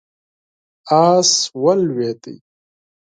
[1.11, 1.31] آس
[1.61, 2.21] ولوېد.